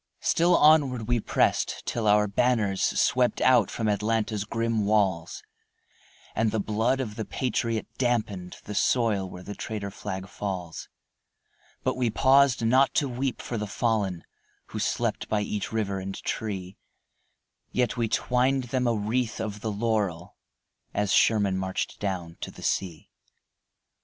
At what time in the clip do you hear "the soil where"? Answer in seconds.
8.63-9.43